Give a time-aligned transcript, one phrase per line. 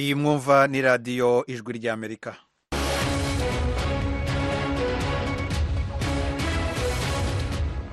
[0.00, 2.30] iyi mwumva ni radiyo ijwi ry'amerika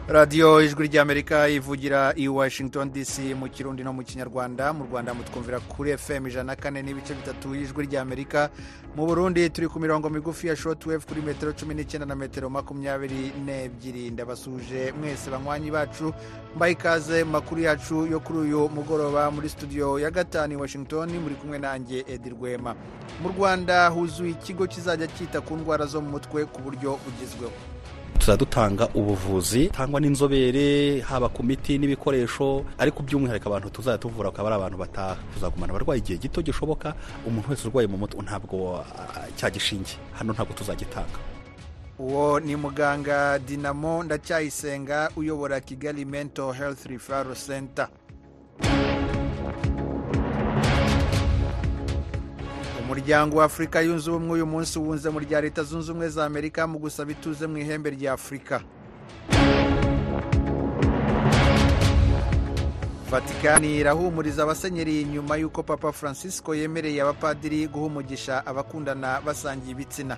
[0.08, 4.74] radiyo ijwi ry'amerika ivugira i washington dc mu kirundi no mu kinyarwanda.
[4.74, 8.50] Mu rwanda mutwumvira kuri fm ijana na kane n'ibice bitatu y'ijwi ry'amerika
[8.96, 13.34] mu burundi turi ku mirongo migufi ya shotwave kuri metero cumi n'icyenda na metero makumyabiri
[13.46, 14.12] n'ebyiri.
[14.12, 16.14] Ndabasuje mwese banywanyi bacu.
[16.56, 21.36] Mbaye ikaze makuru yacu yo kuri uyu mugoroba muri studio ya gatanu i washington muri
[21.36, 22.76] kumwe nanjye edi rwema.
[23.22, 27.75] Mu rwanda huzuye ikigo kizajya cyita ku ndwara zo mu mutwe ku buryo bugezweho.
[28.20, 34.48] Tuzajya dutanga ubuvuzi tangwa n'inzobere haba ku miti n'ibikoresho ariko by'umwihariko abantu tuzajya tuvura bakaba
[34.50, 35.16] ari abantu bataha.
[35.34, 36.94] Tuzagumana abarwayi igihe gito gishoboka
[37.28, 38.84] umuntu wese urwaye mu mutwe ntabwo
[39.38, 41.18] cyagishinge hano ntabwo tuzagitanga.
[42.00, 47.88] Uwo ni muganga dinamo ndacyayisenga uyobora kigali mental health referral center.
[53.00, 56.68] Umuryango wa afurika yunze ubumwe uyu munsi wunze mu rya leta zunze ubumwe za amerika
[56.68, 58.62] mu gusaba ituze mu ihembe rya afurika
[63.12, 70.18] vatikani irahumuriza abasenyeri nyuma y'uko papa francisco yemereye abapadiri guha umugisha abakundana basangiye ibitsina.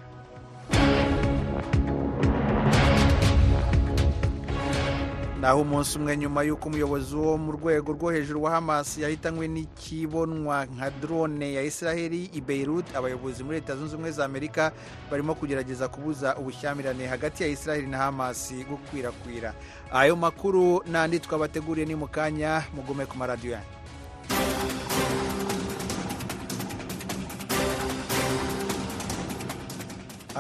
[5.42, 10.66] Naho umunsi umwe nyuma y'uko umuyobozi wo mu rwego rwo hejuru wa hamas yahitanywe n'ikibonwa
[10.66, 14.72] nka drone ya israheli i beirut abayobozi muri leta zunze ubumwe za amerika
[15.12, 19.54] barimo kugerageza kubuza ubushyamirane hagati ya israheli na hamas gukwirakwira.
[19.94, 23.77] Ayo makuru n'andi twabateguriye ni mu kanya mugume ku maradiyo yanyu.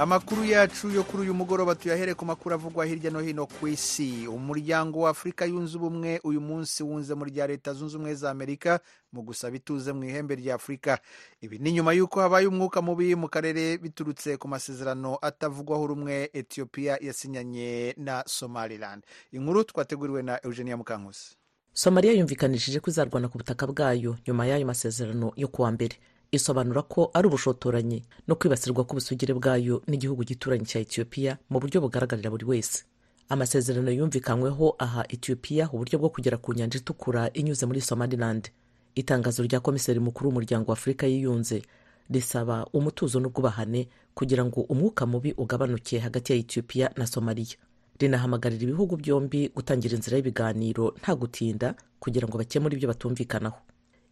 [0.02, 4.28] Amakuru yacu yo kuri uyu mugoroba tuyahere ku makuru avugwa hirya no hino ku isi.
[4.28, 8.80] Umuryango wa afurika yunze ubumwe uyu munsi wunze mu rya leta zunze ubumwe za amerika
[9.12, 11.00] mu gusaba ituze mu ihembe rya afurika
[11.42, 16.98] ibi ni nyuma y'uko habaye umwuka mubi mu karere biturutse ku masezerano atavugwaho rumwe etiyopiya
[17.02, 19.04] yasinyanye na somaliland.
[19.32, 21.36] Inkuru twateguriwe na eugenia mukankusi.
[21.74, 25.98] Somaliya yumvikanishije ko izarwana ku butaka bwayo nyuma y'ayo masezerano yo kuwa mbere.
[26.32, 32.30] Isobanura ko ari ubushotoranyi no kwibasirwa k'ubusugire bwayo n'igihugu gituranyi cya etiyopiya mu buryo bugaragarira
[32.30, 32.84] buri wese.
[33.30, 38.50] Amasezerano yumvikanyweho aha etiyopiya uburyo bwo kugera ku nyanja itukura inyuze muri somaliland.
[38.96, 41.62] Itangazo rya komiseri mukuru w'umuryango wa afurika yiyunze
[42.10, 47.58] risaba umutuzo n'ubwubahane kugira ngo umwuka mubi ugabanuke hagati ya etiyopiya na somaliya
[48.00, 53.60] rinahamagarira ibihugu byombi gutangira inzira y'ibiganiro nta gutinda kugira ngo bakemure ibyo batumvikanaho.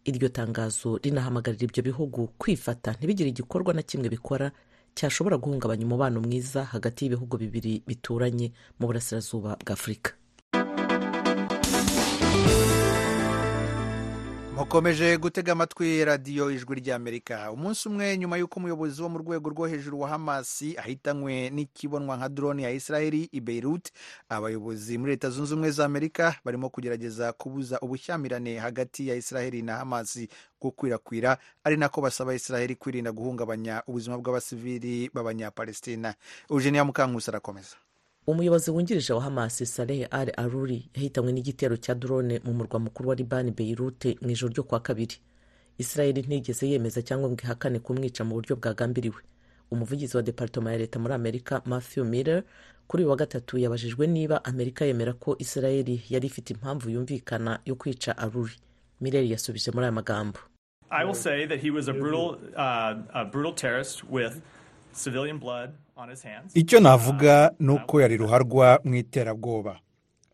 [0.06, 2.92] Iryo tangazo rinahamagarira ibyo bihugu kwifata.
[2.94, 4.50] Ntibigire igikorwa na kimwe bikora
[4.94, 10.12] cyashobora guhungabanya umubano mwiza hagati y'ibihugu bibiri bituranye mu burasirazuba bwa afurika
[14.56, 19.66] mukomeje gutega amatwi radiyo ijwi ry'amerika umunsi umwe nyuma y'uko umuyobozi wo mu rwego rwo
[19.66, 23.88] hejuru wa hamasi ahitanywe n'ikibonwa nka drone ya israheli i beirut
[24.28, 29.76] abayobozi muri leta zunze ubumwe za amerika barimo kugerageza kubuza ubushyamirane hagati ya israheli na
[29.76, 30.28] hamasi
[30.60, 31.38] gukwirakwira.
[31.64, 36.14] Ari nako basaba israheli kwirinda guhungabanya ubuzima bw'abasivili b'abanyapalestina.
[36.50, 37.76] Eugenia mukankusi arakomeza.
[38.26, 43.14] Umuyobozi wungirije wa hamasi saleh al aruri yahitanywe n'igitero cya drone mu murwa mukuru wa
[43.14, 45.16] libani beirute mu ijoro ryo kuwa kabiri.
[45.78, 49.22] Israeli ntigeze yemeza cyangwa ngo ihakane kumwica mu buryo bwagambiriwe.
[49.70, 52.42] Umuvugizi wa departoma ya leta muri amerika matthew miller
[52.86, 57.74] kuri uyu wa gatatu yabajijwe niba amerika yemera ko israeli yari ifite impamvu yumvikana yo
[57.74, 58.54] kwica aruri.
[59.00, 60.38] Miller yasubije muri aya magambo.
[60.90, 64.40] I will say that he was a brutal, uh, a brutal terrorist with
[64.94, 65.70] civilian blood.
[66.54, 69.80] Icyo navuga ni uko yari ruharwa mu iterabwoba.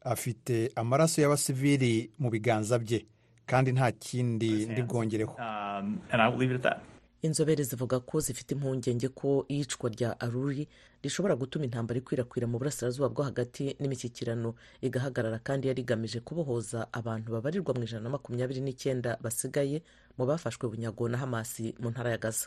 [0.04, 3.06] Afite amaraso y'abasivili mu biganza bye
[3.46, 6.80] kandi nta kindi ndi bwongereho Um, and I will leave it at that.
[7.22, 10.68] inzobere zivuga ko zifite impungenge ko iyicwa rya aruri
[11.02, 17.32] rishobora gutuma intambara ikwirakwira mu burasirazuba bwo hagati n'imishyikirano igahagarara kandi yari igamije kubohoza abantu
[17.32, 19.82] babarirwa mu ijana na makumyabiri n'icyenda basigaye
[20.18, 22.46] mu bafashwe bunyago na hamasi mu ntara ya gaza.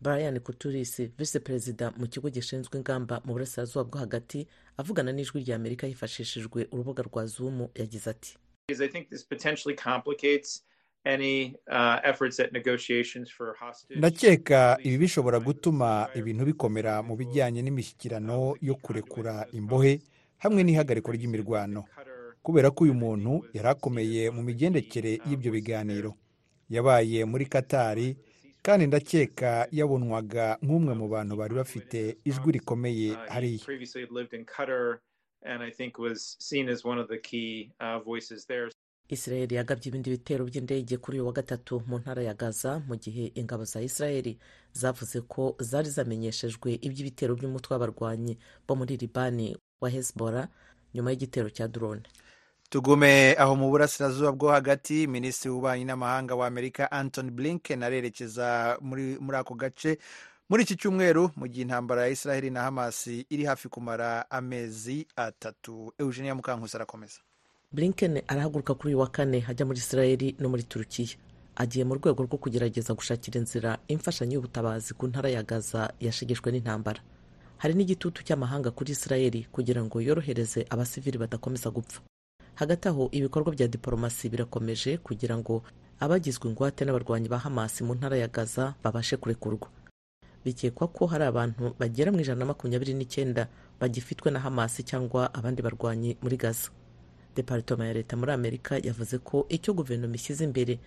[0.00, 4.46] Brian kuturisi visi perezida mu kigo gishinzwe ingamba mu burasirazuba bwo hagati
[4.76, 9.76] avugana n'ijwi rya amerika hifashishijwe urubuga rwa zumu yagize ati is I think this potentially
[9.76, 10.64] complicates
[11.04, 13.98] any uh, efforts at negotiations for hostage.
[13.98, 20.02] ndakeka ibi bishobora gutuma ibintu bikomera mu bijyanye n'imishyikirano yo kurekura imbohe
[20.38, 21.84] hamwe n'ihagarikwa ry'imirwano
[22.42, 26.14] kubera ko uyu muntu yari akomeye mu migendekere y'ibyo biganiro
[26.70, 28.16] yabaye muri katari
[28.62, 33.64] kandi ndakeka yabonwaga nk'umwe mu bantu bari bafite ijwi rikomeye hariya.
[37.80, 38.68] Uh,
[39.08, 43.32] israel yagabye ibindi bitero by'indege kuri uyu wa gatatu mu ntara ya gaza mu gihe
[43.40, 44.26] ingabo za israel
[44.80, 48.34] zavuze ko zari zamenyeshejwe iby'ibitero by'umutwe w'abarwanyi
[48.66, 50.48] bo muri libani wa hezbollah
[50.94, 52.02] nyuma y'igitero cya drone.
[52.70, 59.16] Tugume aho mu burasirazuba bwo hagati minisitiri w'ububanyi n'amahanga wa amerika anthony blinken arerekeza muri,
[59.20, 59.98] muri ako gace.
[60.48, 65.92] Muri iki cyumweru mu gihe intambara ya israheli na hamasi iri hafi kumara amezi atatu.
[65.98, 67.20] Eugenia mukankusi arakomeza.
[67.72, 71.16] Blinken arahaguruka kuri uyu wa kane ajya muri israel no muri turukiya.
[71.56, 77.00] Agiye mu rwego rwo kugerageza gushakira inzira imfashanyo y'ubutabazi ku ntara ya gaza yashegeshwe n'intambara.
[77.58, 82.00] Hari n'igitutu cy'amahanga kuri israel kugira ngo yorohereze abasivili badakomeza gupfa.
[82.58, 85.62] Hagati aho ibikorwa bya diporomasi birakomeje kugira ngo
[86.00, 89.68] abagizwe ingwate n'abarwanyi ba hamasi mu ntara ya gaza babashe kurekurwa.
[90.44, 93.48] Bikekwa ko hari abantu bagera mu ijana na makumyabiri n'icyenda
[93.80, 96.70] bagifitwe na hamasi cyangwa abandi barwanyi muri gaza.
[97.36, 100.78] Deparitoma ya leta muri amerika yavuze ko icyo guverinoma ishyize imbere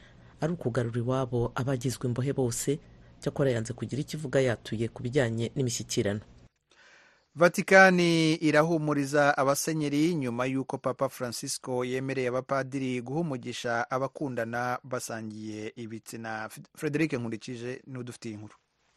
[0.42, 2.80] ari ukugarura iwabo abagizwe imbohe bose
[3.22, 6.20] cyakora yanze kugira icyo ivuga yatuye ku bijyanye n'imishyikirano.
[7.36, 16.50] Vatikani irahumuriza abasenyeri nyuma y'uko papa francisco yemereye abapadiri guha umugisha abakundana basangiye ibitsina.
[16.78, 18.54] Frederic nkurikije n'udufitiye inkuru.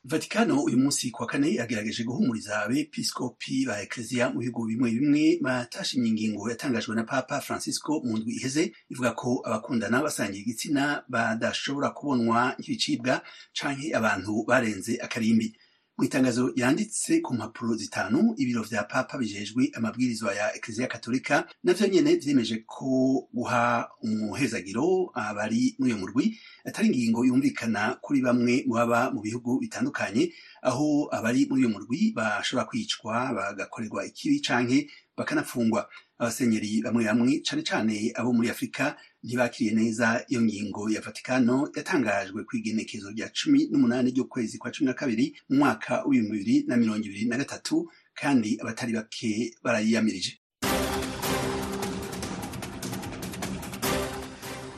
[0.07, 6.09] Vatikano uyu munsi kuwa kane yagerageje guhumuriza abepiskopi ba ekleziya mu bihugu bimwe bimwe batashimye
[6.09, 12.53] ingingo yatangajwe na papa francisco mu ndwi iheze ivuga ko abakundana basangiye igitsina badashobora kubonwa
[12.61, 13.23] nk'ibicibwa
[13.57, 15.57] canke abantu barenze akarimbi.
[15.99, 21.87] Mu itangazo yanditse ku mpapuro zitanu ibiro vya papa bijejwe amabwirizwa ya ekleziya katolika navyo
[21.89, 29.21] nyene vyemeje ko guha umuhezagiro abari muri murwi atari ingingo yumvikana kuri bamwe baba mu
[29.23, 30.33] bihugu bitandukanye
[30.63, 35.89] aho abari muri uyo murwi bashobora kwicwa bagakorerwa ikibi canke bakanafungwa.
[36.19, 40.91] Abasenyeri bamwe bamwe cane cane abo muri afurika ntibakiriye neza iyo ngingo.
[40.91, 46.05] Ya vatikano yatangajwe ku igenekezo rya cumi n'umunani ry'ukwezi kwa cumi na kabiri mu mwaka
[46.07, 50.39] w'ibihumbi bibiri na mirongo ibiri na gatatu kandi abatari bake barayiyamirije.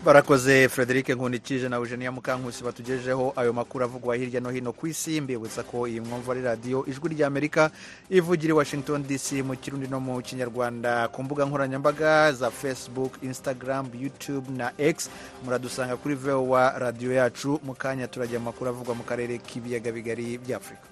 [0.06, 5.20] Barakoze frederic nkundikije na eugenia mukankusi batugejeho ayo makuru avugwa hirya no hino ku isi.
[5.20, 7.70] Mbibutsa ko iyi mwumva ari radiyo ijwi ry'amerika
[8.10, 11.08] ivugira i washington dc mu kirundi no mu kinyarwanda.
[11.08, 15.10] Ku mbuga nkoranyambaga za facebook instagram youtube na x
[15.44, 17.58] muradusanga kuri vowa radiyo yacu.
[17.66, 20.86] Mu kanya turajya mu makuru avugwa mu karere k'ibiyaga bigari by'afurika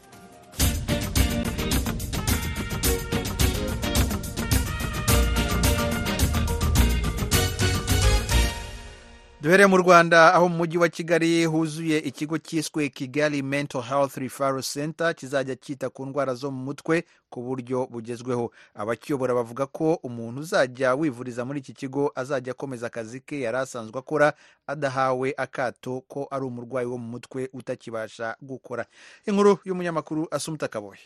[9.44, 14.62] duhereye mu rwanda aho mu mujyi wa kigali huzuye ikigo cyiswe kigali mental health referral
[14.62, 18.50] center kizajya cyita ku ndwara zo mu mutwe ku buryo bugezweho.
[18.74, 23.98] Abakiyobora bavuga ko umuntu uzajya wivuriza muri iki kigo azajya akomeza akazi ke yari asanzwe
[23.98, 24.32] akora
[24.66, 28.86] adahawe akato ko ari umurwayi wo mu mutwe utakibasha gukora.
[29.26, 31.00] Inkuru y'umunyamakuru asumuta kaboye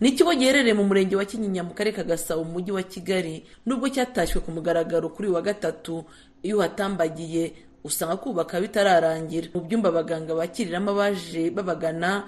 [0.00, 3.44] ni ikigo giherereye mu murenge wa kinyinya mu karere ka gasabo mu mujyi wa kigali
[3.66, 6.04] nubwo cyatashywe ku mugaragaro kuri uyu wa gatatu
[6.42, 7.52] iyo uhatambagiye
[7.84, 9.48] usanga kubaka bitararangira.
[9.54, 12.24] Mu byumba abaganga bakiriramo abaje babagana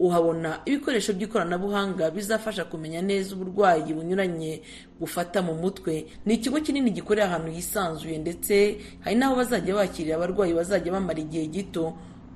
[0.00, 4.60] uhabona ibikoresho by'ikoranabuhanga bizafasha kumenya neza uburwayi bunyuranye
[5.00, 6.04] bufata mu mutwe.
[6.26, 11.46] Ni ikigo kinini gikorera ahantu hisanzuye ndetse hari n'aho bazajya bakirira abarwayi bazajya bamara igihe
[11.46, 11.94] gito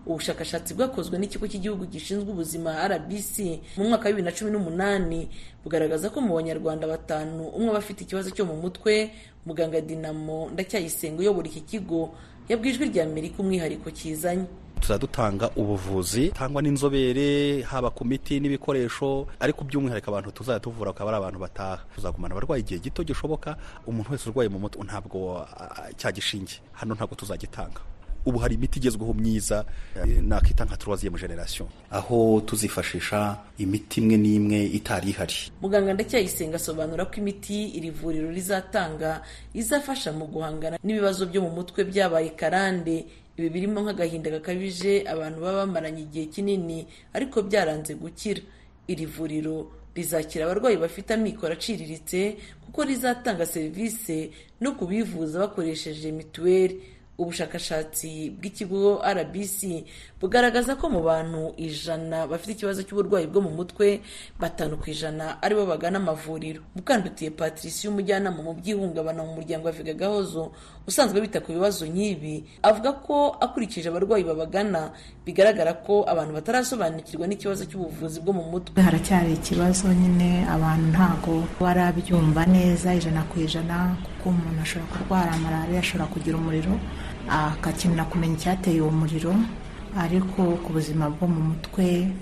[0.08, 3.34] ubushakashatsi bwakozwe n'ikigo cy'igihugu gishinzwe ubuzima rbc
[3.76, 5.28] mu mwaka wa bibiri na cumi n'umunani
[5.64, 9.12] bugaragaza ko mu banyarwanda batanu umwe aba afite ikibazo cyo mu mutwe
[9.46, 12.16] muganga dinamo ndacyayisenga uyobora iki kigo
[12.48, 14.48] yabwiye ijwi rya amerika umwihariko kizanye.
[14.80, 21.10] Tuzajya dutanga ubuvuzi tangwa n'inzobere haba ku miti n'ibikoresho ariko by'umwihariko abantu tuzajya tuvura akaba
[21.10, 21.82] ari abantu bataha.
[21.94, 25.44] Tuzagumana abarwayi igihe gito gishoboka umuntu wese urwaye mu mutwe ntabwo
[25.98, 27.80] cyagishinge hano ntabwo tuzagitanga.
[28.28, 29.64] Ubu hari imiti igezweho myiza
[30.22, 37.14] nakita nka troisième generation aho tuzifashisha imiti imwe n'imwe itari ihari muganga ndacyayisenga asobanura ko
[37.24, 39.22] imiti iri vuriro rizatanga
[39.54, 43.06] izafasha mu guhangana n'ibibazo byo mu mutwe byabaye karande.
[43.38, 48.42] Ibi birimo nk'agahinda gakabije abantu baba bamaranye igihe kinini ariko byaranze gukira.
[48.90, 52.34] Iri vuriro rizakira abarwayi bafite amikoro aciriritse
[52.66, 54.30] kuko rizatanga serivisi
[54.60, 56.97] no kubivuza bakoresheje mituweli.
[57.18, 59.84] Ubushakashatsi bw'ikigo rbc
[60.20, 64.00] bugaragaza ko mu bantu ijana bafite ikibazo cy'uburwayi bwo mu mutwe
[64.38, 66.62] batanu ku ijana ari bo bagana amavuriro.
[66.78, 70.50] Mukandutiye patricia umujyanama mu by'ihungabana mu muryango wa viga gahozo
[70.86, 74.90] usanzwe bita ku bibazo nk'ibi avuga ko akurikije abarwayi babagana
[75.26, 78.78] bigaragara ko abantu batarasobanukirwa n'ikibazo cy'ubuvuzi bwo mu mutwe.
[78.82, 85.78] Haracyari ikibazo nyine abantu ntabwo barabyumva neza ijana ku ijana kuko umuntu ashobora kurwara malariya
[85.82, 86.74] ashobora kugira umuriro.
[87.28, 89.34] Agakenera kumenya icyateye uwo muriro
[89.98, 92.12] ariko ku buzima bwo mu mutwe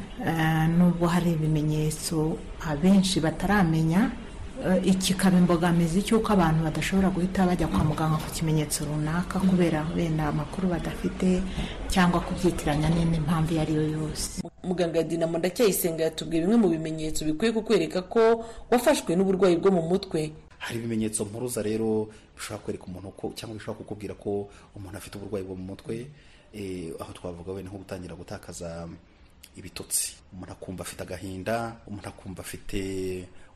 [0.79, 2.39] nubwo hari ibimenyetso
[2.71, 4.11] abenshi bataramenya
[4.99, 10.69] kikaba imbogamizi cy'uko abantu badashobora guhita bajya kwa muganga ku kimenyetso runaka kubera wenda amakuru
[10.73, 11.43] badafite
[11.93, 14.41] cyangwa kubyitiranya n'indi mpamvu iyo ari yo yose.
[14.65, 20.33] Muganga dinamo ndacyayisenga yatubwiye bimwe mu bimenyetso bikwiye kukwereka ko wafashwe n'uburwayi bwo mu mutwe.
[20.59, 25.45] Hari ibimenyetso mpuruza rero bishobora kwereka umuntu ko cyangwa bishobora kukubwira ko umuntu afite uburwayi
[25.45, 26.07] bwo mu mutwe
[27.01, 28.89] aho twavuga wenda nko gutangira gutakaza
[29.57, 30.17] ibitotsi.
[30.33, 32.81] Umuntu akumva afite agahinda umuntu akumva afite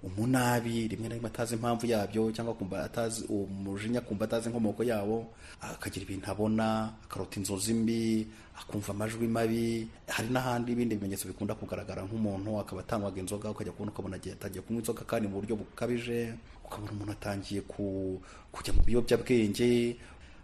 [0.03, 5.29] umunabi rimwe na rimwe atazi impamvu yabyo cyangwa akumva atazi umujinya akumva atazi inkomoko yawo
[5.61, 8.27] akagira ibintu abona akarota inzozi mbi
[8.61, 9.89] akumva amajwi mabi.
[10.09, 14.81] Hari n'ahandi ibindi bimenyetso bikunda kugaragara nk'umuntu akaba atanywaga inzoga ukajya kubona ukabona atangiye kunywa
[14.81, 16.33] inzoga kandi mu buryo bukabije
[16.71, 19.97] ukabona umuntu atangiye kujya mu biyobyabwenge.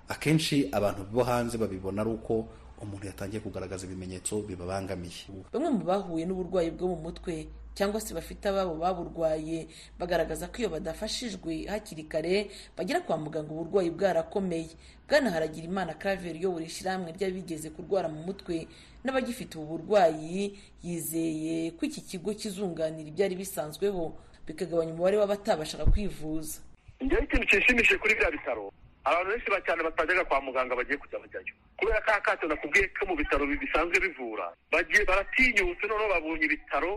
[0.09, 2.47] Akenshi abantu bo hanze babibona ari uko
[2.83, 5.47] umuntu yatangiye kugaragaza ibimenyetso bibabangamiye.
[5.53, 9.67] Bamwe mu bahuye n'uburwayi bwo mu mutwe cyangwa se bafite ababo baburwaye
[9.99, 14.71] bagaragaza ko iyo badafashijwe hakiri kare bagera kwa muganga uburwayi bwarakomeye.
[15.09, 18.67] Bwana haragira imana karaveri uyobora ishyirahamwe ry'abigeze kurwara mu mutwe
[19.05, 24.15] n'abagifite ubu burwayi yizeye ko iki kigo kizunganira ibyari bisanzweho.
[24.47, 26.61] Bikagabanya umubare w'abatabashaga kwivuza.
[27.01, 28.73] Njyewe ikintu kinshimishije kuri bya bitaro
[29.05, 31.53] abantu benshi cyane batajyaga kwa muganga bagiye kujya bajyayo.
[31.79, 36.93] Kubera ko akato nakubwiye ko mu bitaro bisanzwe bivura bagiye baratinyutse noneho babonye ibitaro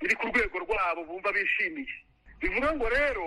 [0.00, 1.94] biri ku rwego rwabo bumva bishimiye.
[2.40, 3.22] Bivuga ngo rero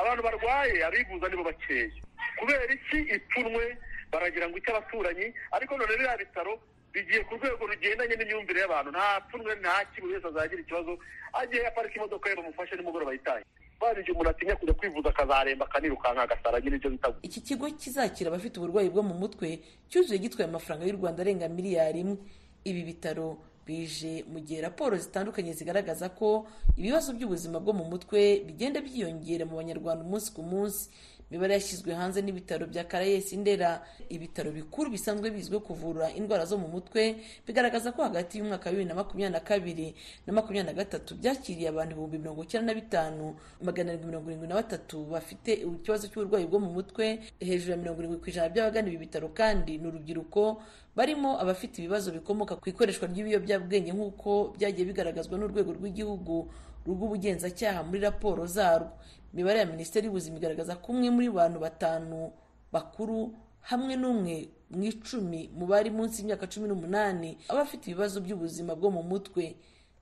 [0.00, 1.90] abantu barwaye abivuza nibo bakeya
[2.38, 2.98] kubera iki?
[3.16, 3.64] Ipfunwe
[4.12, 6.52] baragira ngo icy'abaturanyi ariko none biriya bitaro
[6.94, 10.92] bigiye ku rwego rugendanye n'imyumvire y'abantu nta pfunwe nta ki buri wese azagira ikibazo
[11.40, 13.44] agiye aparika imodoka ye bamufashe nimugoroba yitaye.
[13.80, 18.28] Bari igihe umuntu atinya kujya kwivuza akazaremba akanirukanka agasara nyine ibyo bita iki kigo kizakira
[18.30, 19.58] abafite uburwayi bwo mu mutwe
[19.90, 22.16] cyuzuye gitwaye amafaranga y'u rwanda arenga miliyari imwe.
[22.64, 23.36] Ibi bitaro
[23.66, 26.46] bije mu gihe raporo zitandukanye zigaragaza ko
[26.78, 30.88] ibibazo by'ubuzima bwo mu mutwe bigenda byiyongera mu banyarwanda umunsi ku munsi.
[31.30, 33.82] Imibare yashyizwe hanze n'ibitaro bya karayesi ndera.
[34.08, 37.16] Ibitaro bikuru bisanzwe bizwiho kuvura indwara zo mu mutwe
[37.46, 39.88] bigaragaza ko hagati y'umwaka wa bibiri na makumyabiri na kabiri
[40.26, 43.34] na makumyabiri na gatatu byakiriye abantu ibihumbi mirongo icyenda na bitanu.
[43.62, 47.18] Magana arindwi mirongo irindwi na batatu bafite ikibazo cy'uburwayi bwo mu mutwe.
[47.40, 50.62] Hejuru ya mirongo irindwi ku ijana by'abagana ibi bitaro kandi ni urubyiruko
[50.94, 56.46] barimo abafite ibibazo bikomoka ku ikoreshwa ry'ibiyobyabwenge nk'uko byagiye bigaragazwa n'urwego rw'igihugu
[56.86, 58.92] rw'ubugenzacyaha muri raporo zarwo.
[59.34, 62.30] Imibare ya minisiteri y'ubuzima igaragaza ko umwe muri bantu batanu
[62.72, 63.34] bakuru
[63.66, 64.36] hamwe n'umwe
[64.70, 69.56] mu icumi mu bari munsi y'imyaka cumi n'umunani aba afite ibibazo by'ubuzima bwo mu mutwe.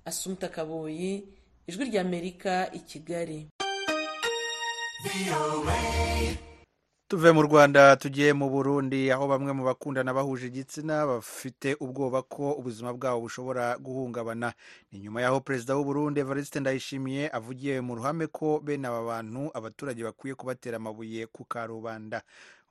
[0.05, 1.25] Asumta kaboyi
[1.67, 3.49] ijwi ry'amerika i kigali.
[7.13, 12.57] Tuve mu rwanda tugiye mu burundi aho bamwe mu bakundana bahuje igitsina bafite ubwoba ko
[12.57, 14.53] ubuzima bwabo bushobora guhungabana.
[14.93, 20.01] Ni nyuma y'aho perezida w'uburundi evariste ndayishimiye avugiye mu ruhame ko bene aba bantu abaturage
[20.05, 22.23] bakwiye kubatera amabuye ku karubanda.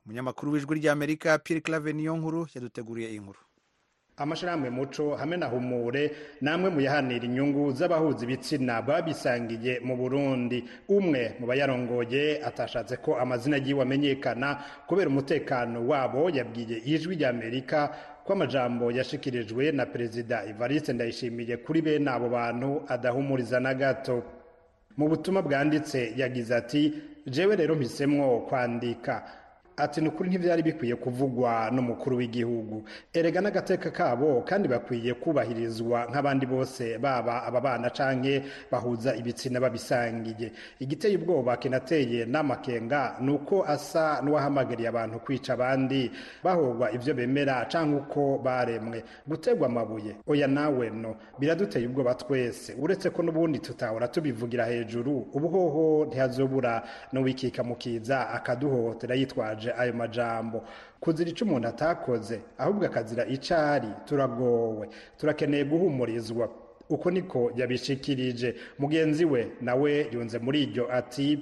[0.04, 3.38] Umunyamakuru w'ijwi ry'amerika pierre clave niyo nkuru yaduteguriye iyi nkuru.
[4.16, 10.64] Amashirahamwe muco hamwe na humure namwe mu yahanira inyungu z'abahuza ibitsina baba bisangiye mu burundi.
[10.88, 17.88] Umwe mu bayarongoye atashatse ko amazina yiwe amenyekana kubera umutekano wabo yabwiye ijwi ry'amerika
[18.24, 24.22] ko amajambo yashikirijwe na perezida evariste ndayishimiye kuri bene abo bantu adahumuriza na gato.
[24.96, 26.94] Mu butumwa bwanditse yagize ati
[27.26, 29.24] jewe rero mpisemwo kwandika.
[29.76, 32.84] Ati ni ukuri ntibyari bikwiye kuvugwa n'umukuru w'igihugu.
[33.12, 40.52] Erega n'agateka kabo kandi bakwiye kubahirizwa nk'abandi bose baba aba bana canke bahuza ibitsina babisangiye
[40.78, 46.10] igiteye ubwoba kinateye n'amakenga ni uko asa n'uwahamagariye abantu kwica abandi
[46.44, 49.04] bahogwa ivyo bemera canke uko baremwe.
[49.26, 52.74] Gutegwa amabuye oya nawe no biraduteye ubwoba twese.
[52.80, 60.64] Uretse ko n'ubundi tutahora tubivugira hejuru ubuhoho ntihazobura n'uwikika mukiza akaduhohotera yitwaje ayo majambo.
[61.00, 64.88] Kuzira icyo umuntu atakoze ahubwo akazira icari turagowe.
[65.18, 66.48] Turakeneye guhumurizwa.
[66.88, 68.54] Uko niko yabishikirije.
[68.78, 71.38] Mugenzi we nawe yunze muri iryo ati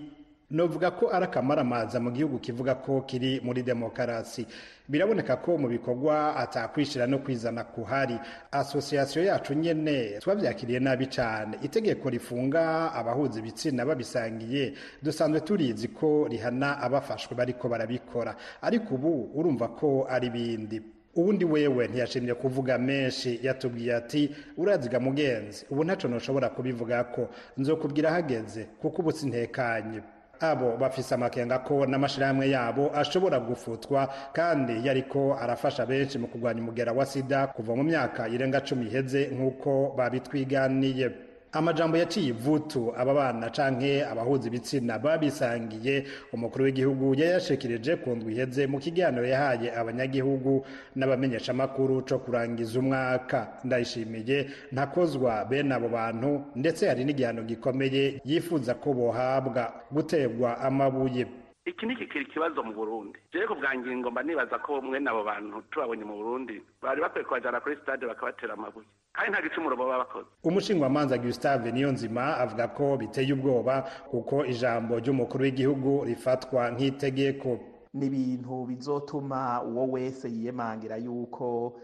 [0.51, 4.47] novuga ko ari akamaramaza mu gihugu kivuga ko kiri muri demokarasi.
[4.89, 8.19] Biraboneka ko mu bikorwa atakwishira no kwizana kuhari.
[8.53, 11.59] Asosiyasiyo yacu nyene twavyakiriye nabi cane.
[11.63, 14.73] Itegeko rifunga abahuza ibitsina babisangiye.
[15.03, 18.35] Dusanzwe turizi ko rihana abafashwe bariko barabikora.
[18.63, 20.83] Ariko ubu urumva ko ari bindi
[21.15, 23.39] ubundi wewe ntiyashimye kuvuga menshi.
[23.43, 27.29] Yatubwiye ati uraziga mugenzi ubu ntaco noshobora kubivuga ko
[27.59, 30.01] nzokubwira hageze kuko ubu sintekanye.
[30.41, 36.93] Abo bafise amakenga ko n'amashirahamwe yabo ashobora gufutwa kandi yariko arafasha benshi mu kurwanya umugera
[36.93, 41.30] wa sida kuva mu myaka irenga cumi iheze nk'uko babitwiganiye.
[41.53, 46.05] Amajambo yaciye ivutu aba bana canke abahuza ibitsina babisangiye.
[46.33, 50.65] Umukuru w'igihugu yayashikirije ku ndwi iheze mu kiganiro yahaye abanyagihugu
[50.97, 53.49] n'abamenyeshamakuru co kurangiza umwaka.
[53.65, 61.27] Ndayishimiye ntakozwa bene abo bantu ndetse hari n'igihano gikomeye yifuza ko bohabwa guterwa amabuye.
[61.65, 63.19] Iki ni kikiri ikibazo mu burundi.
[63.33, 67.25] Jewe ku bwa ngingo mba nibaza ko mwene abo bantu tubabonye mu burundi bari bakwiye
[67.25, 68.87] kubajana kuri stade bakabatera amabuye.
[69.13, 70.27] Kandi nta gicumuro baba bakoze.
[70.45, 77.59] Umushingwamanza gustave niyonzima avuga ko biteye ubwoba kuko ijambo ry'umukuru w'igihugu rifatwa nk'itegeko.
[77.95, 81.77] Ni ibintu bizotuma uwo wese yiyemangira yuko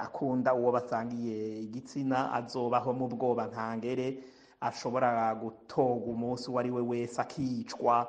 [0.00, 4.18] akunda uwo basangiye igitsina azobaho mu bwoba ntangere
[4.60, 8.08] ashobora gutoga umunsi uwo ari we wese akicwa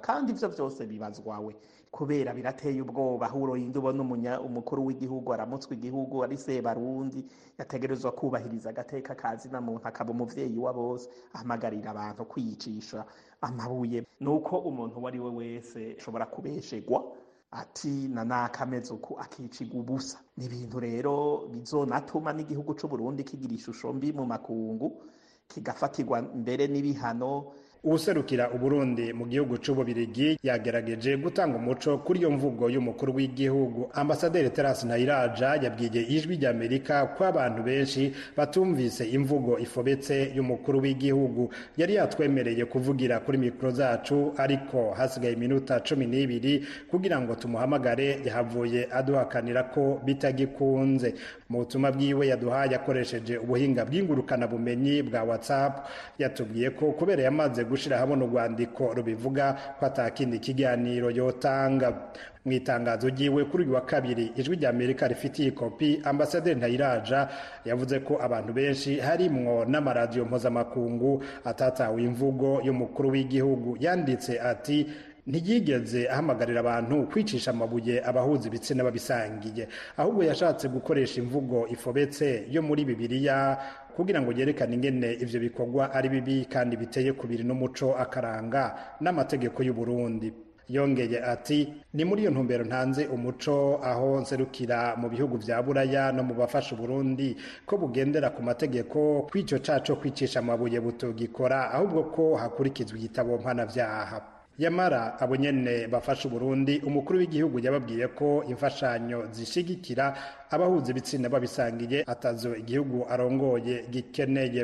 [0.00, 1.52] kandi ibyo byose bibazwawe
[1.90, 3.26] kubera birateye ubwoba.
[3.26, 7.24] Aho urinda ubona umukuru w'igihugu aramutswa igihugu ari sebarundi
[7.58, 11.08] yategerezwa kubahiriza agateka kazina muntu akaba umuvyeyi wa bose.
[11.34, 13.04] Ahamagarira abantu kwiyicisha
[13.40, 14.06] amabuye.
[14.20, 17.04] Nuko umuntu uwo ari we wese ashobora kubeshegwa
[17.50, 20.18] ati na nakameze uku akicigwa ubusa.
[20.38, 25.02] Ni ibintu rero bizonatuma n'igihugu c'u Burundi kigira ishusho mbi mu makungu
[25.50, 27.50] kigafatirwa mbere n'ibihano
[27.84, 33.90] uwuserukira uburundi mu gihugu c'ububirigi yagerageje gutanga umuco kuri iyo mvugo y'umukuru w'igihugu.
[33.94, 41.50] Ambasaderi terasi ntayiraja yabwiye ijwi ry'amerika ko abantu benshi batumvise imvugo ifobetse y'umukuru w'igihugu.
[41.76, 48.88] Yari yatwemereye kuvugira kuri mikoro zacu ariko hasigaye iminota cumi n'ibiri kugira ngo tumuhamagare yahavuye
[48.92, 51.14] aduhakanira ko bitagikunze.
[51.48, 55.88] Mu butumwa bwiwe yaduhaye akoresheje ubuhinga bw'ingurukanabumenyi bwa whatsapp.
[56.18, 62.10] Yatubwiye ko kubera yamaze gushira habona urwandiko rubivuga ko atakindi kiganiro yotanga.
[62.44, 67.28] Mu itangazo ryiwe kuri uyu wa kabiri ijwi rya amerika rifitiye ikopi ambasaderi ntayiraja
[67.64, 73.76] yavuze ko abantu benshi harimwo n'amaradiyo mpuzamakungu atatawe imvugo y'umukuru w'igihugu.
[73.80, 74.86] Yanditse ati
[75.26, 79.68] ntiyigeze ahamagarira abantu kwicisha amabuye abahuza ibitsina babisangiye.
[79.96, 83.58] Ahubwo yashatse gukoresha imvugo ifobetse yo muri bibiliya
[83.96, 89.74] kugira ngo yerekane ingene ivyo bikorwa ari bibi kandi biteye kubiri n'umuco akaranga n'amategeko y'u
[89.74, 90.32] Burundi
[90.70, 96.22] yongeye ati ni muri iyo ntumbero ntanze umuco aho nserukira mu bihugu vya buraya no
[96.22, 102.96] mu bafasha Burundi ko bugendera ku mategeko kw'ico caco kwicisha amabuye butogikora ahubwo ko hakurikizwa
[102.98, 104.39] igitabo mpanavyaha.
[104.60, 110.04] Yamara abo nyene bafasha Burundi umukuru w'igihugu yababwiye ko imfashanyo zishigikira
[110.50, 114.62] abahuza ibitsina babisangiye atazo igihugu arongoye gikeneye.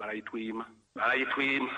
[0.00, 1.70] Barayitwima barayitwima.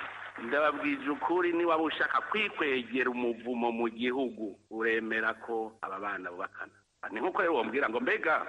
[0.47, 6.73] Ndababwije ukuri niba ushaka kwikwegera umuvumo mu gihugu uremera ko aba bana bubakana.
[7.13, 8.47] Ni nk'uko rero wambwira ngo mbega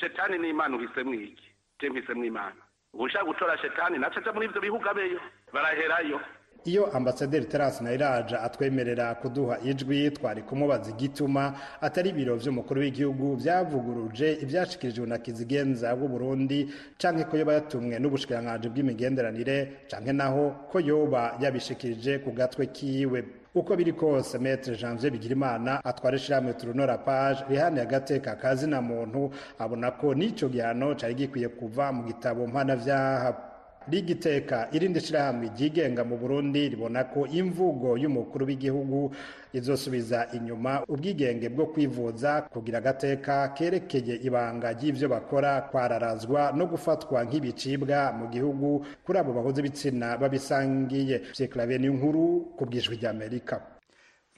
[0.00, 1.48] shetani n'imana uhisemo iki?
[1.80, 2.56] Je mpisemo imana?
[2.94, 5.20] Ushaka gutora shetani naco aja muri ivyo bihugu abeyo.
[5.52, 6.20] Baraherayo.
[6.64, 14.32] Iyo ambasaderi terasi nayiraja atwemerera kuduha ijwi twari kumubaza igituma atari ibiro vy'umukuru w'igihugu vyavuguruje
[14.42, 16.68] ivyashikirijwe na kizigenza w'uburundi
[16.98, 23.24] canke ko yoba yatumwe n'ubushikiranganji bw'imigenderanire canke naho ko yoba yabishikirije ku gatwe kiwe.
[23.54, 29.90] Uko biri kose metre janvier bigirimana atwara ishirahamwe turunora page rihaniye agateka kazina muntu abona
[29.90, 33.49] ko n'ico gihano cari gikwiye kuva mu gitabo mpanavyaha.
[33.88, 39.10] Rigiteka irindi shirahamwe ryigenga mu Burundi ribona ko imvugo y'umukuru w'igihugu
[39.52, 48.12] izosubiza inyuma ubwigenge bwo kwivuza kugira agateka kerekeye ibanga ry'ivyo bakora kwararazwa no gufatwa nk'ibicibwa
[48.18, 51.16] mu gihugu kuri abo bahuze ibitsina babisangiye.
[51.36, 53.79] Pierre n'inkuru ku bwijwi ry'Amerika.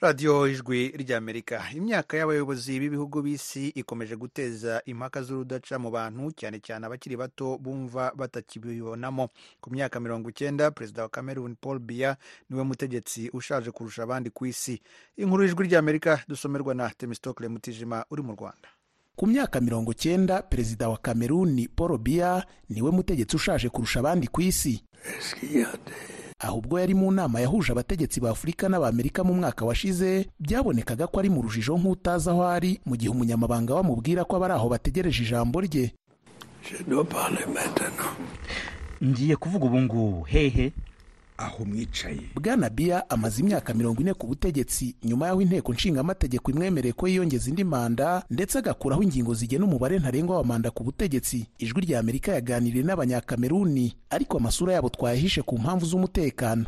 [0.07, 6.85] Radiyo ijwi ry'amerika imyaka y'abayobozi b'ibihugu b'isi ikomeje guteza impaka z'urudaca mu bantu cyane cyane
[6.85, 9.29] abakiri bato bumva batakibibonamo.
[9.61, 12.17] Ku myaka mirongo icyenda perezida wa cameroon paul biya
[12.49, 14.81] ni we mutegetsi ushaje kurusha abandi ku isi.
[15.17, 18.67] Inkuru y'ijwi ry'amerika dusomerwa na temistokle mutijima uri mu rwanda.
[19.15, 24.27] Ku myaka mirongo icyenda perezida wa kameruni paul biya ni we mutegetsi ushaje kurusha abandi
[24.27, 24.83] ku isi.
[26.43, 31.29] Ahubwo yari mu nama yahuje abategetsi ba afurika n'abamerika mu mwaka washize byabonekaga ko ari
[31.29, 35.91] mu rujijo nk'utazi aho ari mu gihe umunyamabanga bamubwira ko abari aho bategereje ijambo rye.
[39.03, 40.71] Ngiye kuvuga ubu ngubu hehe.
[41.37, 42.21] Aho mwicaye.
[42.35, 47.49] Bwana biya amaze imyaka mirongo ine ku butegetsi nyuma y'aho inteko nshingamategeko imwemereye ko yiyongeza
[47.49, 51.47] indi manda ndetse agakuraho ingingo zigena umubare ntarengwa wa manda ku butegetsi.
[51.59, 56.65] Ijwi rya amerika yaganiriye n'abanyakameruni ariko amasura yabo twayahishe ku mpamvu z'umutekano.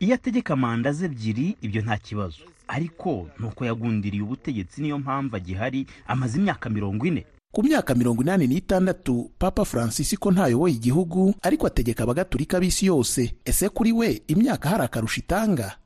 [0.00, 2.42] Iyo ategeka manda ze ebyiri ibyo nta kibazo.
[2.68, 8.46] Ariko nuko yagundiriye ubutegetsi niyo mpamvu agihari amaze imyaka mirongo ine ku myaka mirongo inani
[8.46, 13.34] n'itandatu papa francisco ntayoboye igihugu ariko ategeka abagatulika b'isi yose.
[13.44, 15.76] Ese kuri we imyaka hari akarusho itanga?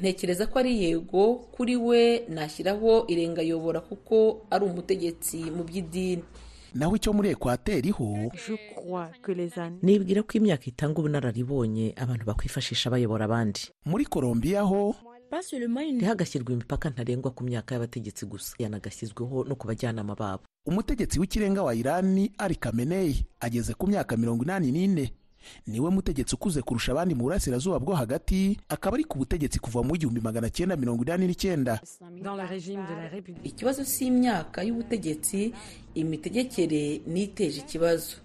[0.00, 6.22] Ntekereza ko ari yego kuri we nashyiraho irengayobora kuko ari umutegetsi mu by'idini.
[6.74, 8.30] Naho icyo muri ekwateri ho
[9.82, 13.60] nibwira ko imyaka itanga ubunararibonye abantu bakwifashisha bayobora abandi.
[13.86, 14.94] muri colombiya ho
[15.96, 18.54] ntihagashyirwe imipaka ntarengwa ku myaka y'abategetsi gusa.
[18.58, 20.42] Yanagashyizweho no ku bajyanama babo.
[20.66, 25.12] Umutegetsi w'ikirenga wa irani ari kameneyi ageze ku myaka mirongo inani n'ine.
[25.66, 29.96] Niwe mutegetsi ukuze kurusha abandi mu burasirazuba bwo hagati akaba ari ku butegetsi kuva mu
[29.96, 31.80] igihumbi magana cyenda mirongo inani n'icyenda.
[33.44, 35.54] Ikibazo si imyaka y'ubutegetsi
[35.94, 38.16] imitegekere n'iteje ikibazo.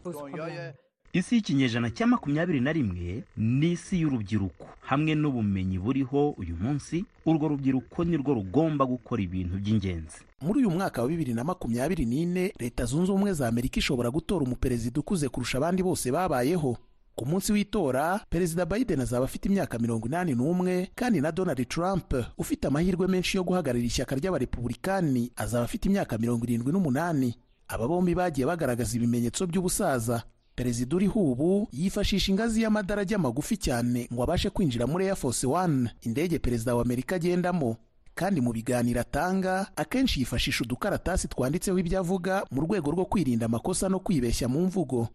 [1.20, 4.66] Isi y'ikinyejana cya makumyabiri na rimwe ni isi y'urubyiruko.
[4.82, 10.18] Hamwe n'ubumenyi buriho uyu munsi urwo rubyiruko nirwo rugomba gukora ibintu by'ingenzi.
[10.42, 14.46] Muri uyu mwaka wa bibiri na makumyabiri n'ine leta zunze ubumwe za amerika ishobora gutora
[14.46, 16.78] umuperezida ukuze kurusha abandi bose babayeho.
[17.16, 22.12] Ku munsi w'itora perezida biden azaba afite imyaka mirongo inani n'umwe kandi na donald trump
[22.38, 27.36] ufite amahirwe menshi yo guhagararira ishyaka ry'abarepubulikani azaba afite imyaka mirongo irindwi n'umunani.
[27.68, 30.24] Aba bombi bagiye bagaragaza ibimenyetso by'ubusaza.
[30.56, 35.90] Perezida uriho ubu yifashisha ingazi y'amadarajya magufi cyane ngo abashe kwinjira muri air force one.
[36.02, 37.76] Indege perezida wa amerika agendamo.
[38.16, 43.90] Kandi mu biganiro atanga akenshi yifashisha udukaratasi twanditseho ibyo avuga mu rwego rwo kwirinda amakosa
[43.90, 45.08] no kwibeshya mu mvugo.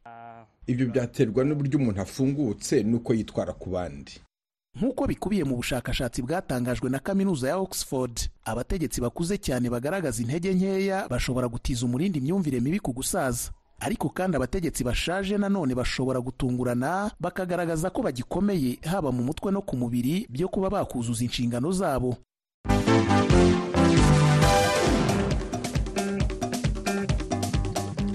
[0.67, 4.21] Ibyo byaterwa n'uburyo umuntu afungutse n'uko yitwara ku bandi.
[4.77, 11.09] Nk'uko bikubiye mu bushakashatsi bwatangajwe na kaminuza ya oxford abategetsi bakuze cyane bagaragaza intege nkeya
[11.09, 13.51] bashobora gutiza umurindi imyumvire mibi ku gusaza.
[13.81, 19.77] Ariko kandi abategetsi bashaje nanone bashobora gutungurana bakagaragaza ko bagikomeye haba mu mutwe no ku
[19.77, 22.17] mubiri byo kuba bakuzuza inshingano zabo.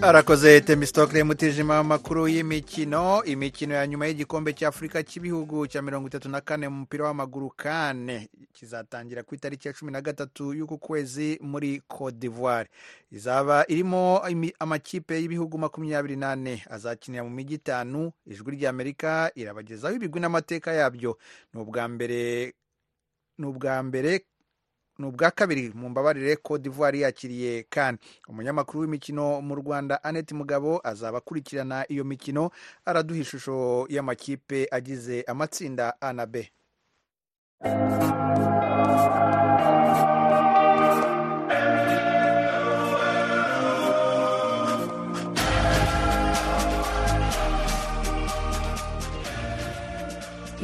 [0.05, 3.23] Arakoze temisitokire mutijima amakuru y'imikino.
[3.23, 8.29] Imikino ya nyuma y'igikombe cy'afurika cy'ibihugu cya mirongo itatu na kane mu mupira w'amaguru kane
[8.53, 12.69] kizatangira ku itariki ya cumi na gatatu y'uku kwezi muri cote d'ivoire.
[13.11, 14.21] Izaba irimo
[14.59, 18.11] amakipe y'ibihugu makumyabiri n'ane azakinira mu mijyi itanu.
[18.25, 21.17] Ijwi ry'amerika irabagezaho ibigwi n'amateka yabyo.
[21.53, 22.53] Ni ubwa mbere
[23.37, 24.25] ni ubwa mbere
[24.99, 27.97] ni ubwa kabiri mu mbabarire Cote d'Ivoire yakiriye kan
[28.29, 32.49] umunyamakuru w'imikino mu rwanda annette mugabo azaba akurikirana iyo mikino
[32.85, 36.49] araduha ishusho y'amakipe agize amatsinda a na b.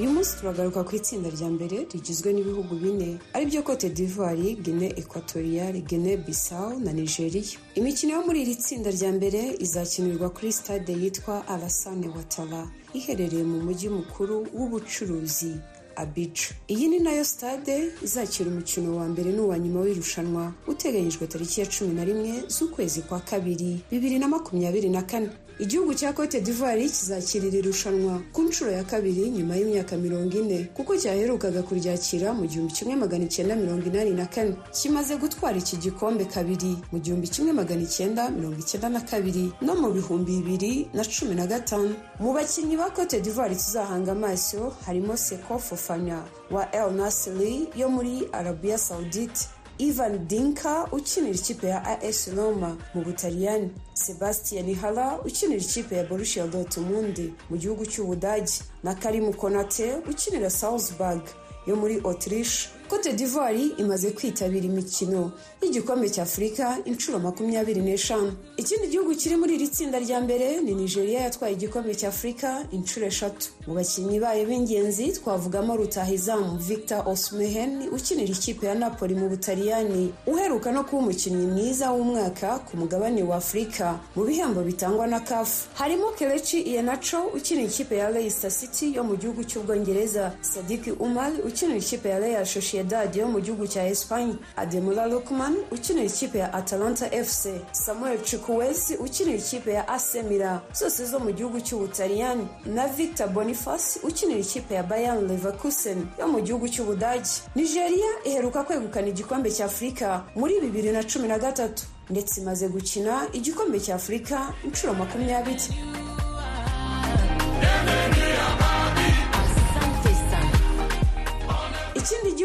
[0.02, 4.88] uyu munsi turagaruka ku itsinda rya mbere rigizwe n'ibihugu bine ari byo cote d'ivoire guine
[5.02, 7.44] equatoriale guine bissau na nigeria.
[7.80, 12.62] Imikino yo muri iri tsinda rya mbere izakinirwa kuri stade yitwa alasane watara
[12.98, 15.54] iherereye mu mujyi mukuru w'ubucuruzi
[15.96, 16.56] Abidjan.
[16.74, 21.68] Iyi ni na yo stade izakira umukino wa mbere n'uwa nyuma w'irushanwa uteganyijwe tariki ya
[21.74, 25.30] cumi na rimwe z'ukwezi kwa kabiri bibiri na makumyabiri na kane.
[25.62, 30.98] Igihugu cya cote d'ivoire kizakirira irushanwa ku nshuro ya kabiri nyuma y'imyaka mirongo ine kuko
[30.98, 34.56] cyaherukaga kuryakira mu gihumbi kimwe magana icyenda mirongo inani na kane.
[34.74, 39.76] Kimaze gutwara iki gikombe kabiri mu gihumbi kimwe magana icyenda mirongo icyenda na kabiri no
[39.78, 41.94] mu bihumbi bibiri na cumi na gatanu.
[42.20, 48.26] Mu bakinnyi ba cote d'ivoire tuzahanga amaso harimo seko fofana wa el nasiri yo muri
[48.34, 49.46] arabiya saudite.
[49.82, 53.70] Ivan dinka ukinira ikipe ya as roma mu butaliyani.
[53.94, 57.18] Sebastian hala ukinira ikipe ya borussia dortmund
[57.50, 61.22] mu gihugu cy'ubudage na karimu konate ukinira salzburg.
[61.68, 68.32] Yo muri autriche cote d'ivoire imaze kwitabira imikino y'igikombe cy'afurika inshuro makumyabiri n'eshanu.
[68.58, 73.48] Ikindi gihugu kiri muri iri tsinda rya mbere ni nigeria yatwaye igikombe cy'afurika inshuro eshatu.
[73.68, 80.12] Mu bakinnyi bayo b'ingenzi twavugamo rutahizamu victor osmehen ukinira ikipe ya napoli mu butaliyani.
[80.28, 85.70] Uheruka no kuba umukinnyi mwiza w'umwaka ku mugabane wa afurika mu bihembo bitangwa na kafu
[85.80, 90.34] harimo kelechi iheanacho ukinira ikipe ya leicester city yo mu gihugu cy'ubwongereza.
[90.42, 95.56] Sadiki umar ukinira ikipe ya real sociedad sociedad yo mu gihugu cya espanye ademola lukman
[95.72, 100.60] ukinira ikipe ya atalanta fc samuel chukwueze ukinira ikipe ya ac milan.
[100.74, 106.08] Zose zo mu gihugu cy'ubutaliyani na victor boniface ukinira ikipe ya bayern leverkusen.
[106.20, 111.38] Yo mu gihugu cy'ubudagi nigeria iheruka kwegukana igikombe cya afurika muri bibiri na cumi na
[111.40, 111.84] gatatu.
[112.10, 115.70] Ndetse imaze gukina igikombe cya afurika inshuro makumyabiri.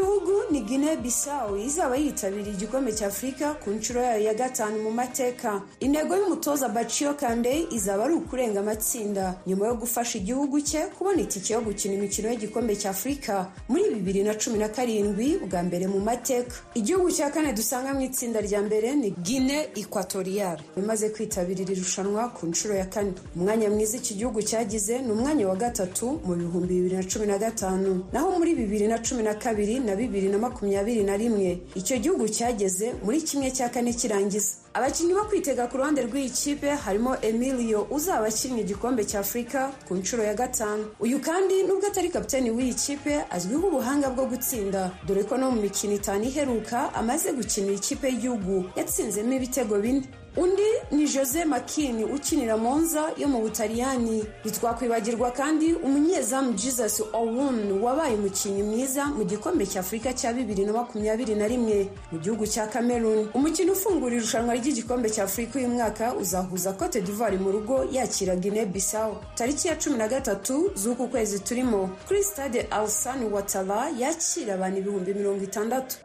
[0.00, 4.90] Gihugu ni guinea bissau izaba yitabiriye igikombe cya afurika ku nshuro yayo ya gatanu mu
[4.90, 5.62] mateka.
[5.80, 9.34] Intego y'umutoza baciyo kande izaba ari ukurenga amatsinda.
[9.46, 14.22] Nyuma yo gufasha igihugu cye kubona itike yo gukina imikino y'igikombe cya afurika muri bibiri
[14.22, 16.54] na cumi na karindwi bwa mbere mu mateka.
[16.74, 22.28] Igihugu cya kane dusanga mu itsinda rya mbere ni guinea equatorial imaze kwitabira iri rushanwa
[22.36, 23.12] ku nshuro ya kane.
[23.36, 27.38] Umwanya mwiza iki gihugu cyagize ni umwanya wa gatatu mu bihumbi bibiri na cumi na
[27.38, 28.04] gatanu.
[28.12, 31.58] Naho muri bibiri na cumi na kabiri na bibiri na makumyabiri na rimwe.
[31.74, 34.52] Icyo gihugu cyageze muri kimwe cya kane kirangiza.
[34.76, 39.94] Abakinnyi bo kwitega ku ruhande rw'iyi kipe harimo emilio uzaba akinnye igikombe cya afurika ku
[39.96, 40.84] nshuro ya gatanu.
[41.00, 44.90] Uyu kandi nubwo atari kapiteni w'iyi kipe azwiho ubuhanga bwo gutsinda.
[45.06, 48.64] Dore ko no mu mikino itanu iheruka amaze gukinira ikipe y'igihugu.
[48.76, 50.02] Yatsinzemo ibitego bine.
[50.36, 54.24] Undi ni jose makini ukinira monza yo mu butaliyani.
[54.44, 60.72] Ntitwakwibagirwa kandi umunyezamu jesus owun wabaye umukinnyi mwiza mu gikombe cya afurika cya bibiri na
[60.72, 63.28] makumyabiri na rimwe mu gihugu cya cameroon.
[63.34, 68.66] Umukino ufungura irushanwa ry'igikombe cya afurika uyu mwaka uzahuza cote d'ivoire mu rugo yakira guinea
[68.66, 69.16] bissau.
[69.34, 75.14] Tariki ya cumi na gatatu z'uku kwezi turimo kuri stade alsan watara yakira abantu ibihumbi
[75.14, 75.96] mirongo itandatu.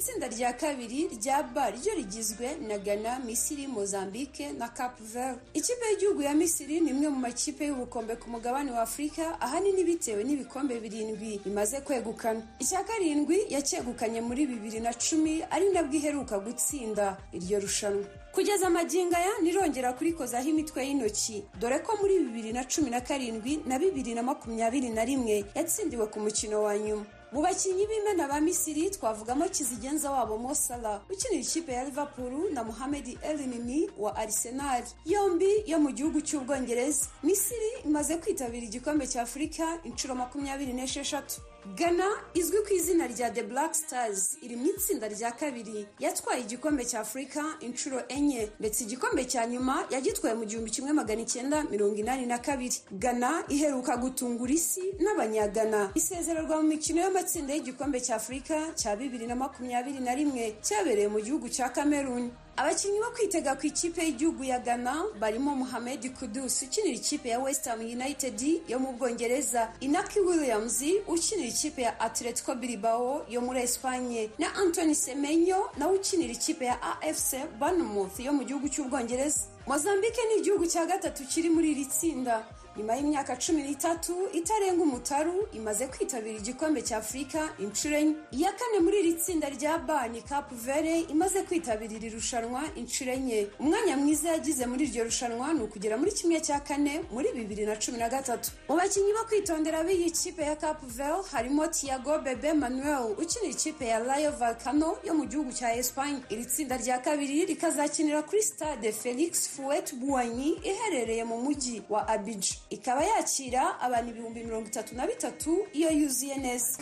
[0.00, 5.38] Itsinda rya kabiri rya ba ryo rigizwe na ghana misiri mozambique na cap vert.
[5.54, 10.24] Ikipe y'igihugu ya misiri ni imwe mu makipe y'ubukombe ku mugabane wa afurika ahanini bitewe
[10.24, 12.40] n'ibikombe birindwi bimaze kwegukana.
[12.58, 18.04] Icya karindwi yacyegukanye muri bibiri na cumi ari nabwo iheruka gutsinda iryo rushanwa.
[18.32, 21.44] Kugeza amagingo aya nirongera kurikozaho imitwe y'intoki.
[21.60, 26.06] Dore ko muri bibiri na cumi na karindwi na bibiri na makumyabiri na rimwe yatsindiwe
[26.08, 27.04] ku mukino wa nyuma.
[27.32, 33.18] Mu bakinnyi b'imena ba misiri twavugamo kizigenza wabo mosala ukinira ikipe ya liverpool na muhamed
[33.22, 34.82] elinini wa arsenal.
[35.06, 37.06] Yombi yo mu gihugu cy'ubwongereza.
[37.22, 41.40] Misiri imaze kwitabira igikombe cya afurika inshuro makumyabiri n'esheshatu.
[41.76, 44.36] Ghana izwi ku izina rya the black stars.
[44.42, 45.86] Iri mu itsinda rya kabiri.
[45.98, 51.20] Yatwaye igikombe cya afurika inshuro enye ndetse igikombe cya nyuma yagitwaye mu gihumbi kimwe magana
[51.22, 52.76] icyenda mirongo inani na kabiri.
[52.92, 55.90] Ghana iheruka gutungura isi n'abanyagana.
[55.94, 61.20] Isezererwa mu mikino y'amatsinda y'igikombe cya afurika cya bibiri na makumyabiri na rimwe cyabereye mu
[61.20, 62.30] gihugu cya cameroon.
[62.60, 67.64] Abakinnyi bo kwitega ku ikipe y'igihugu ya ghana barimo muhamed kudus ukinira ikipe ya west
[67.64, 68.36] ham united
[68.68, 74.94] yo mu bwongereza inaki williams ukinira ikipe ya atletico bilbao yo muri espanye na anthony
[74.94, 80.84] semenyo nawe ukinira ikipe ya afc bournemouth yo mu gihugu cy'ubwongereza mozambique ni igihugu cya
[80.86, 82.44] gatatu kiri muri iri tsinda.
[82.80, 88.14] Nyuma y'imyaka cumi n'itatu itarenga umutaru imaze kwitabira igikombe cya afurika inshuro enye.
[88.32, 93.12] Iya kane muri iri tsinda rya ba ni capu vere imaze kwitabira iri rushanwa inshuro
[93.12, 93.46] enye.
[93.60, 97.76] Umwanya mwiza yagize muri iryo rushanwa ni ukugera muri kimwe cya kane muri bibiri na
[97.76, 98.48] cumi na gatatu.
[98.68, 103.84] Mu bakinnyi bo kwitondera b'iyi kipe ya capu vere harimo tiago bebe manuel ukinira ikipe
[103.92, 108.92] ya rayo valcano yo mu gihugu cya espanye iri tsinda rya kabiri rikazakinira kuri stade
[108.92, 112.56] felix fuet buwanyi iherereye mu mujyi wa abidjan.
[112.69, 116.77] ikaba yakira abantu ibihumbi mirongo itatu na bitatu iyo yuzuye neza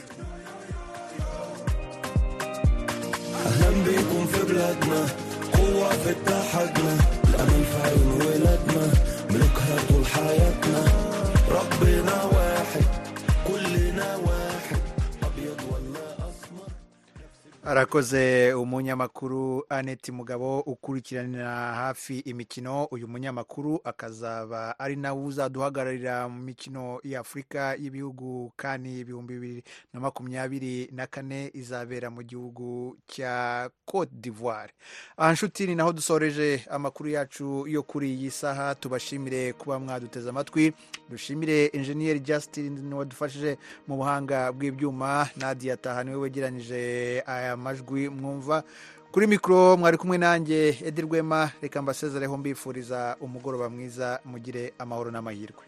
[3.46, 5.02] أهلا بيكم في بلادنا
[5.54, 6.98] قوة في اتحادنا
[7.30, 8.86] الأمل في عيون ولادنا
[9.30, 10.84] ملكها طول حياتنا
[11.50, 12.47] ربنا واحد
[17.73, 22.85] arakoze umunyamakuru aneti mugabo ukurikiranira hafi imikino.
[22.85, 30.89] Uyu munyamakuru akazaba ari nawe uzaduhagararira mu mikino y'afurika y'ibihugu kandi ibihumbi bibiri na makumyabiri
[30.93, 34.73] na kane izabera mu gihugu cya cote d'ivoire.
[35.17, 38.75] Aha nshuti ni naho dusoreje amakuru yacu yo kuri iyi saha.
[38.75, 40.73] Tubashimire kuba mwaduteze amatwi.
[41.11, 45.29] Dushimire enjeniyeri justin wadufashije mu buhanga bw'ibyuma.
[45.37, 48.63] Nadia taha ni we wegeranyije aya majwi mwumva
[49.13, 55.65] kuri mikoro mwari kumwe nanjye edi rwema reka mbasezereho mbifuriza umugoroba mwiza mugire amahoro n'amahirwe.